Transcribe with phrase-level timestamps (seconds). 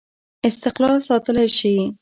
[0.49, 1.73] استقلال ساتلای شي.